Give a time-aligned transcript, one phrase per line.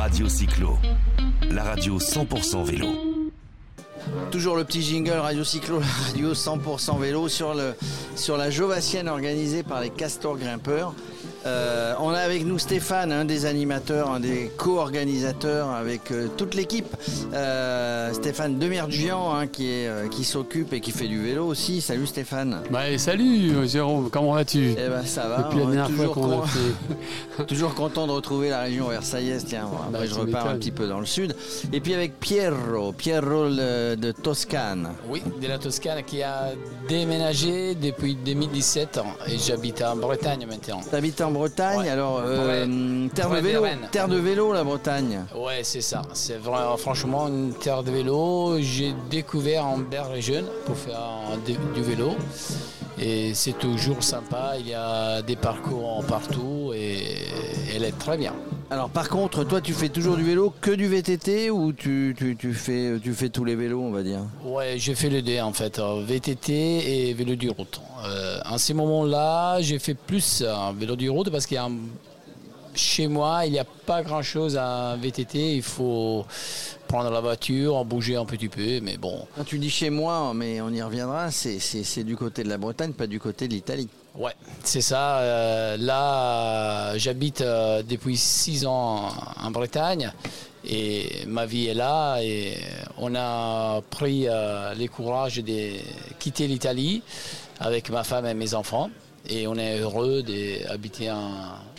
[0.00, 0.78] Radio Cyclo,
[1.50, 2.86] la radio 100% vélo.
[4.30, 7.74] Toujours le petit jingle Radio Cyclo, la radio 100% vélo sur, le,
[8.16, 10.94] sur la Jovassienne organisée par les Castors Grimpeurs.
[11.46, 16.54] Euh, on a avec nous Stéphane, un des animateurs, un des co-organisateurs avec euh, toute
[16.54, 16.94] l'équipe.
[17.32, 21.80] Euh, Stéphane Demergian hein, qui, est, euh, qui s'occupe et qui fait du vélo aussi.
[21.80, 22.60] Salut Stéphane.
[22.70, 24.72] Bah, salut Jérôme, comment vas-tu?
[24.72, 25.38] Eh ben ça va.
[25.44, 27.44] Depuis la dernière fois toujours, qu'on a con- fait.
[27.46, 29.44] toujours content de retrouver la région versaillaise.
[29.48, 31.34] Tiens, bon, après Bah, je repars un petit peu dans le sud.
[31.72, 34.90] Et puis avec Pierro, Pierro le- de Toscane.
[35.08, 36.50] Oui, de la Toscane qui a
[36.88, 40.80] déménagé depuis 2017 ans et j'habite en Bretagne maintenant.
[40.90, 41.88] T'habites en Bretagne, Ouais.
[41.88, 45.24] alors euh, terre de vélo, terre de vélo la Bretagne.
[45.34, 46.02] Ouais, c'est ça.
[46.12, 48.56] C'est vraiment, franchement une terre de vélo.
[48.60, 49.78] J'ai découvert en
[50.20, 51.00] jeune pour faire
[51.46, 52.12] du, du vélo.
[52.98, 54.52] Et c'est toujours sympa.
[54.58, 57.02] Il y a des parcours partout et
[57.74, 58.34] elle est très bien.
[58.72, 62.36] Alors par contre, toi tu fais toujours du vélo, que du VTT ou tu, tu,
[62.36, 65.40] tu fais, tu fais tous les vélos on va dire Ouais, j'ai fait le deux
[65.40, 67.80] en fait, euh, VTT et vélo du route.
[68.06, 71.64] Euh, en ces moments-là, j'ai fait plus euh, vélo du route parce qu'il y a
[71.64, 71.76] un-
[72.72, 75.56] chez moi, il n'y a pas grand-chose à VTT.
[75.56, 76.24] Il faut
[76.86, 79.26] prendre la voiture, bouger un petit peu, mais bon.
[79.36, 82.92] Quand tu dis chez moi, mais on y reviendra, c'est du côté de la Bretagne,
[82.92, 83.88] pas du côté de l'Italie.
[84.16, 84.32] Ouais,
[84.64, 85.18] c'est ça.
[85.20, 89.08] Euh, là, j'habite euh, depuis six ans
[89.40, 90.12] en Bretagne
[90.64, 92.56] et ma vie est là et
[92.98, 95.74] on a pris euh, le courage de
[96.18, 97.02] quitter l'Italie
[97.60, 98.90] avec ma femme et mes enfants
[99.28, 101.30] et on est heureux d'habiter en,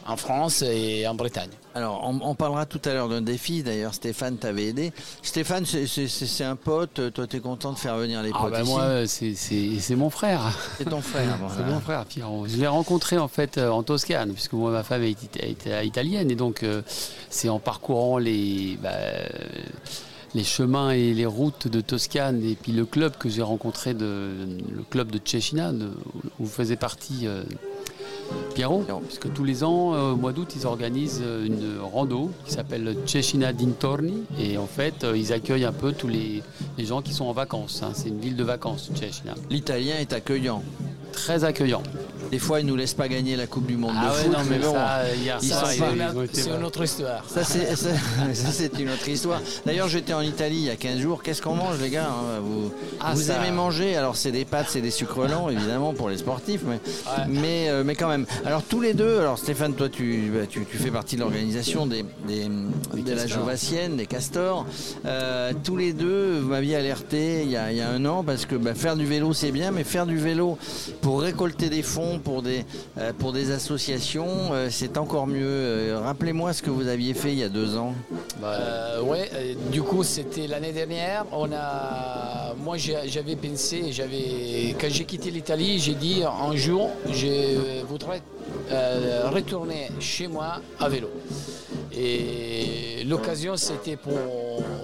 [0.08, 1.50] en France et en Bretagne.
[1.73, 4.92] Alors on, on parlera tout à l'heure d'un défi, d'ailleurs Stéphane t'avait aidé.
[5.22, 8.72] Stéphane c'est, un pote, toi t'es content de faire venir les Ah potes bah ici
[8.72, 10.42] moi, c'est- mon frère.
[10.78, 11.38] C'est ton frère.
[11.56, 12.45] C'est mon frère Pierrot.
[12.48, 15.39] Je l'ai rencontré en fait euh, en Toscane, puisque moi ma femme est, ita-
[15.80, 16.81] est italienne et donc euh,
[17.30, 18.92] c'est en parcourant les bah,
[20.33, 24.29] les chemins et les routes de Toscane et puis le club que j'ai rencontré de
[24.75, 25.92] le club de Cecina de-
[26.39, 27.43] où faisait partie euh,
[28.55, 32.53] Pierrot, puisque tous les ans euh, au mois d'août ils organisent euh, une rando qui
[32.53, 36.41] s'appelle Cecina Dintorni et en fait euh, ils accueillent un peu tous les,
[36.77, 37.83] les gens qui sont en vacances.
[37.83, 37.91] hein.
[37.93, 40.64] C'est une ville de vacances Cecina, L'italien est accueillant.
[41.11, 41.83] très accueillant.
[42.31, 44.31] Des fois il nous laisse pas gagner la Coupe du Monde de Ah ouais, foot,
[44.31, 44.73] non, mais bon.
[45.15, 45.49] ils ils-
[46.23, 47.23] ils C'est une autre histoire.
[47.30, 47.89] Ça c'est, ça,
[48.33, 49.42] ça, c'est une autre histoire.
[49.65, 51.21] D'ailleurs j'étais en Italie il y a 15 jours.
[51.23, 52.71] Qu'est-ce qu'on mange les gars hein Vous,
[53.02, 53.97] Ah, vous ça- aimez manger?
[53.97, 57.25] Alors c'est des pâtes, c'est des sucres lents évidemment pour les sportifs, mais, Ouais.
[57.27, 58.25] mais, euh, mais quand même.
[58.45, 61.86] Alors tous les deux, alors Stéphane toi tu, bah, tu, tu fais partie de l'organisation
[61.86, 63.27] des, des, de la.
[63.27, 64.65] Jovassienne, des Castors.
[65.05, 68.23] Euh, tous les deux, vous m'aviez alerté il y, a, il y a un an
[68.23, 70.58] parce que bah, faire du vélo c'est bien, mais faire du vélo
[71.02, 72.65] pour récolter des fonds pour des,
[72.98, 75.45] euh, pour des associations, euh, c'est encore mieux.
[75.45, 77.93] Euh, Rappelez-moi ce que vous aviez fait il y a deux ans.
[78.43, 79.30] Euh, ouais,
[79.71, 81.26] du coup, c'était l'année dernière.
[81.32, 87.83] On a, moi, j'avais pensé, j'avais, quand j'ai quitté l'Italie, j'ai dit un jour, je
[87.87, 88.21] voudrais
[89.32, 91.09] retourner chez moi à vélo.
[91.93, 94.14] Et l'occasion, c'était pour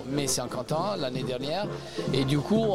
[0.09, 1.67] mes 50 ans l'année dernière.
[2.13, 2.65] Et du coup,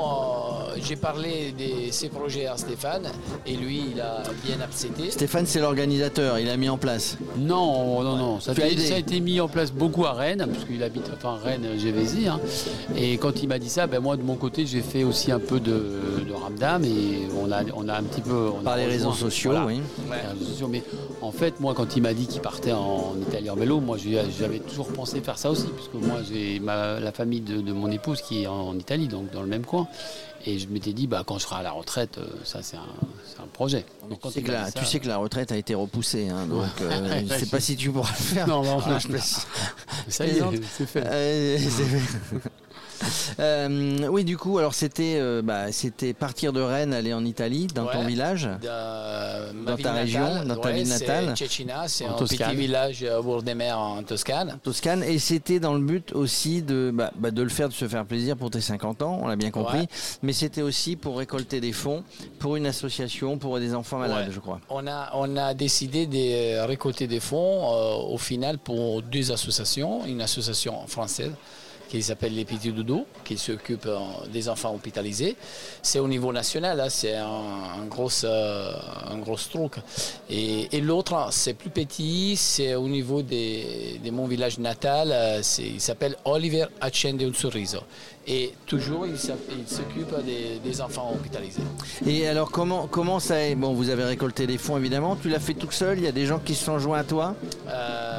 [0.80, 3.08] j'ai parlé de ces projets à Stéphane,
[3.46, 5.10] et lui, il a bien accepté.
[5.10, 7.16] Stéphane, c'est l'organisateur, il a mis en place.
[7.36, 8.40] Non, non, non.
[8.40, 8.76] Ça, aidé.
[8.82, 12.28] ça a été mis en place beaucoup à Rennes, parce qu'il habite enfin Rennes, Gévésy.
[12.28, 12.40] hein.
[12.96, 15.40] Et quand il m'a dit ça, ben moi de mon côté, j'ai fait aussi un
[15.40, 18.50] peu de, de ramdam et on a, on a un petit peu.
[18.54, 19.66] on a Par les réseaux sociaux, voilà.
[19.66, 19.80] oui.
[20.10, 20.68] Les réseaux sociaux.
[20.68, 20.82] Mais
[21.20, 23.96] en fait, moi, quand il m'a dit qu'il partait en Italie en vélo, moi,
[24.38, 28.20] j'avais toujours pensé faire ça aussi, puisque moi, j'ai la famille de, de mon épouse
[28.22, 29.86] qui est en Italie, donc dans le même coin.
[30.44, 32.82] Et je m'étais dit, bah, quand je serai à la retraite, euh, ça, c'est un,
[33.52, 33.84] projet.
[34.08, 36.28] Donc, Tu sais, que la, dit ça- tu sais que la retraite a été repoussée,
[36.28, 38.46] hein, donc euh, je ne sais pas si tu pourras le faire.
[38.46, 39.46] Non, non, je plaisante.
[40.08, 40.42] ça y est,
[40.76, 41.02] c'est fait.
[41.04, 41.58] Euh,
[43.40, 47.66] Euh, oui, du coup, alors c'était euh, bah, c'était partir de Rennes, aller en Italie,
[47.74, 48.44] dans ton village.
[48.44, 50.46] de Dans ta région, natale.
[50.48, 51.36] dans ta Ouais, ville natale.
[51.36, 52.50] Cecina, c'est un Toscane.
[52.50, 54.58] petit village au bord des mers en Toscane.
[54.62, 57.86] Toscane et c'était dans le but aussi de, bah, bah, de le faire, de se
[57.88, 59.88] faire plaisir pour tes 50 ans, on l'a bien compris, Ouais.
[60.22, 62.02] mais c'était aussi pour récolter des fonds
[62.38, 64.32] pour une association pour des enfants malades, Ouais.
[64.34, 64.60] je crois.
[64.70, 70.04] On a, on a décidé de récolter des fonds euh, au final pour deux associations.
[70.06, 71.32] Une association française
[71.88, 73.98] qui s'appelle Les Petits Doudous, qui s'occupe euh,
[74.32, 75.36] des enfants hospitalisés.
[75.82, 78.72] C'est au niveau national, hein, c'est un, un gros, euh,
[79.10, 79.72] un gros truc.
[80.30, 85.42] Et, et l'autre, c'est plus petit, c'est au niveau des- de mon village natal, euh,
[85.58, 87.80] il s'appelle Oliver Accende un Sorriso.
[88.24, 91.62] Et toujours, il s'occupe des, des enfants hospitalisés.
[92.06, 93.56] Et alors comment comment ça est?
[93.56, 95.16] Bon, vous avez récolté des fonds évidemment.
[95.16, 95.98] Tu l'as fait tout seul?
[95.98, 97.34] Il y a des gens qui se sont joints à toi?
[97.68, 98.11] Euh,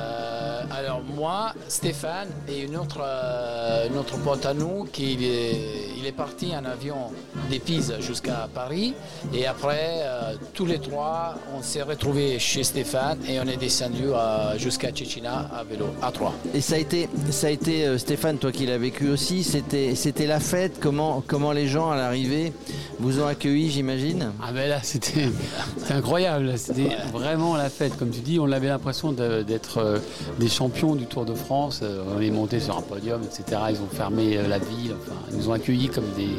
[1.15, 5.55] moi, Stéphane et une autre, euh, une autre pote à nous qui il est,
[5.97, 7.11] il est parti en avion
[7.49, 8.93] des Pise jusqu'à Paris.
[9.33, 14.03] Et après, euh, tous les trois, on s'est retrouvés chez Stéphane et on est descendu
[14.07, 16.33] euh, jusqu'à Tchétchina à vélo, à trois.
[16.53, 19.95] Et ça a été, ça a été euh, Stéphane, toi qui l'as vécu aussi, c'était,
[19.95, 20.79] c'était la fête.
[20.79, 22.53] Comment, comment les gens à l'arrivée
[22.99, 24.31] vous ont accueilli, j'imagine?
[24.41, 25.29] Ah ben là, c'était
[25.77, 26.57] c'était incroyable.
[26.57, 27.97] C'était vraiment la fête.
[27.97, 29.99] Comme tu dis, on avait l'impression de- d'être euh,
[30.39, 31.81] des champions du Tour de France.
[31.83, 33.61] Euh, On est monté sur un podium, etc.
[33.69, 34.95] Ils ont fermé euh, la ville.
[35.31, 36.29] Ils nous ont accueillis comme des.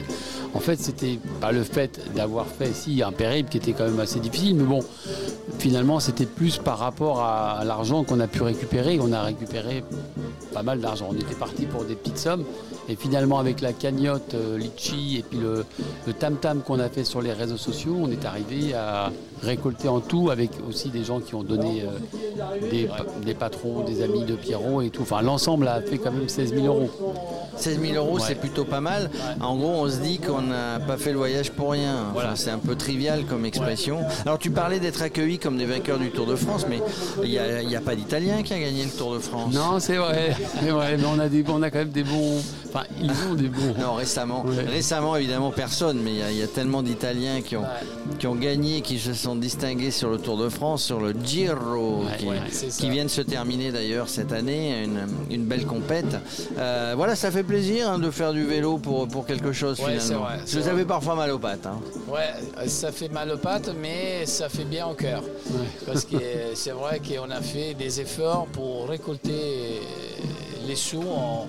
[0.55, 3.99] En fait, c'était pas le fait d'avoir fait si un périple qui était quand même
[3.99, 4.81] assez difficile, mais bon,
[5.59, 8.99] finalement, c'était plus par rapport à l'argent qu'on a pu récupérer.
[9.01, 9.83] On a récupéré
[10.53, 11.09] pas mal d'argent.
[11.11, 12.45] On était parti pour des petites sommes.
[12.89, 15.65] Et finalement, avec la cagnotte euh, Litchi et puis le,
[16.07, 19.11] le tam-tam qu'on a fait sur les réseaux sociaux, on est arrivé à
[19.43, 22.89] récolter en tout avec aussi des gens qui ont donné euh, des,
[23.25, 25.03] des patrons, des amis de Pierrot et tout.
[25.03, 26.91] Enfin, l'ensemble a fait quand même 16 000 euros.
[27.57, 28.21] 16 000 euros, Ouais.
[28.27, 29.11] c'est plutôt pas mal.
[29.41, 31.95] En gros, on se dit qu'on n'a pas fait le voyage pour rien.
[32.03, 32.37] Enfin, Voilà.
[32.37, 34.01] C'est un peu trivial comme expression.
[34.27, 36.81] Alors, tu parlais d'être accueillis comme des vainqueurs du Tour de France, mais
[37.23, 39.55] il n'y a, pas d'Italien qui a gagné le Tour de France.
[39.55, 42.43] Non, c'est vrai, vrai, mais on a, des, on a quand même des bons.
[42.75, 43.75] Enfin, ils ont des bons.
[43.79, 44.45] Non, récemment.
[44.45, 44.65] Ouais.
[44.65, 48.17] Récemment, évidemment, personne, mais il y a- il y, a tellement d'Italiens qui ont, Ouais.
[48.19, 52.05] qui ont gagné, qui se sont distingués sur le Tour de France, sur le Giro,
[52.05, 56.17] Ouais, qui, qui vient de se terminer d'ailleurs cette année, une, une belle compète.
[56.59, 60.25] Euh, voilà, ça fait plaisir hein, de faire du vélo pour, pour quelque chose finalement.
[60.27, 61.67] vrai, Vous avez parfois mal aux pattes.
[61.67, 61.79] hein.
[62.09, 65.23] Ouais, ça fait mal aux pattes, mais ça fait bien au cœur.
[65.87, 69.81] Parce que euh, c'est vrai qu'on a fait des efforts pour récolter
[70.67, 71.47] les sous en-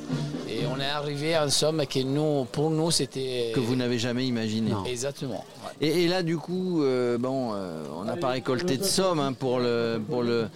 [0.62, 3.52] et on est arrivé à une somme que nous, pour nous, c'était.
[3.54, 4.72] que vous n'avez jamais imaginé.
[4.72, 4.86] Non.
[4.86, 5.44] Exactement.
[5.82, 5.88] ouais.
[5.88, 9.34] Et, et là, du coup, euh, bon, euh, on n'a pas récolté de somme hein,
[9.34, 10.48] pour le pour le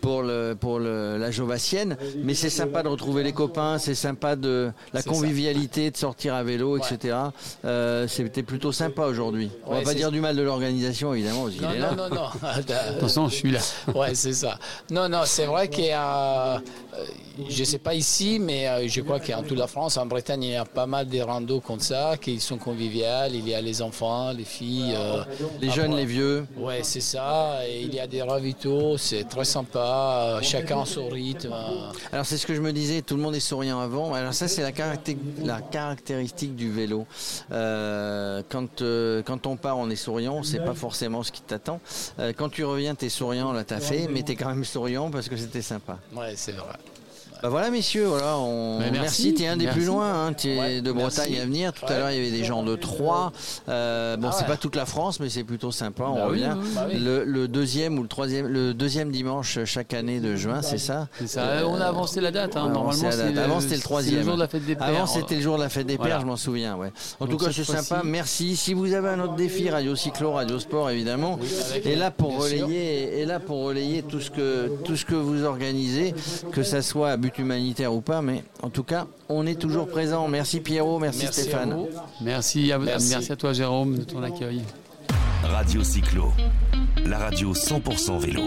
[0.00, 4.36] pour le pour le, la Jovassienne, mais c'est sympa de retrouver les copains, c'est sympa
[4.36, 7.16] de la convivialité, de sortir à vélo, etc.
[7.64, 9.50] Euh, C'était plutôt sympa aujourd'hui.
[9.66, 11.92] On Ouais, va pas dire du mal de l'organisation, évidemment, parce qu'il Non, est là.
[11.96, 12.28] non, non, non.
[12.96, 13.60] Attention, je suis là.
[13.94, 14.58] ouais, c'est ça.
[14.90, 16.60] Non, non, c'est vrai qu'il y a,
[17.48, 20.50] je ne sais pas ici, mais je crois qu'en toute la France, en Bretagne, il
[20.52, 23.34] y a pas mal de randos comme ça, qui sont conviviales.
[23.34, 24.94] Il y a les enfants, les filles.
[24.94, 25.24] euh,
[25.60, 26.46] Les jeunes, les vieux.
[26.56, 27.60] Ouais, c'est ça.
[27.66, 30.38] Et il y a des ravitaux, c'est très sympa.
[30.42, 31.54] Chacun son rythme.
[32.12, 34.12] Alors c'est ce que je me disais, tout le monde est souriant avant.
[34.14, 34.72] Alors ça c'est la,
[35.44, 37.06] la caractéristique du vélo.
[37.50, 41.80] Euh, quand, euh, quand on part on est souriant, c'est pas forcément ce qui t'attend.
[42.36, 45.36] Quand tu reviens t'es souriant, là t'as fait, mais t'es quand même souriant parce que
[45.36, 45.98] c'était sympa.
[46.14, 46.74] Ouais, c'est vrai.
[47.42, 48.78] Bah voilà messieurs, voilà, on...
[48.80, 49.78] Mais merci, merci, t'es un des merci.
[49.78, 51.40] plus loin, hein, t'es Ouais, de Bretagne merci.
[51.40, 51.72] à venir.
[51.72, 53.32] Tout à l'heure il y avait des gens de Troyes.
[53.68, 54.48] Euh, bon Ah c'est ouais.
[54.48, 56.52] pas toute la France, mais c'est plutôt sympa, on Bah oui, revient.
[56.56, 56.72] oui, oui.
[56.74, 56.98] Bah oui.
[56.98, 61.08] Le, le deuxième ou le troisième, le deuxième dimanche chaque année de juin, c'est ça?
[61.18, 61.62] C'est ça.
[61.66, 62.56] on a avancé la date.
[62.56, 62.62] hein.
[62.68, 63.44] Normalement, avancé la c'est date.
[63.44, 64.14] Avant, c'était le troisième.
[64.14, 64.86] c'est le jour de la fête des pères.
[64.88, 66.20] Avant, c'était le jour de la fête des pères, Voilà.
[66.20, 66.76] je m'en souviens.
[66.76, 66.90] Ouais.
[67.20, 68.02] En Donc tout cas, c'est sympa.
[68.04, 68.56] Merci.
[68.56, 71.38] Si vous avez un autre défi, Radio Cyclo, Radio Sport, évidemment,
[71.84, 75.44] est là pour relayer, est là pour relayer tout ce que tout ce que vous
[75.44, 76.14] organisez,
[76.52, 78.22] que ça soit à but humanitaire ou pas.
[78.22, 80.26] Mais en tout cas, on est toujours présent.
[80.28, 81.74] Merci Pierrot, merci, Merci à Stéphane.
[81.74, 81.88] vous.
[82.22, 83.10] Merci à, Merci.
[83.10, 84.62] merci à toi, Jérôme, de ton accueil.
[85.42, 86.32] Radio Cyclo,
[87.04, 88.42] la radio 100% vélo.